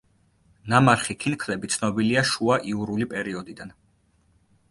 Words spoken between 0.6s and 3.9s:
ნამარხი ქინქლები ცნობილია შუა იურული პერიოდიდან.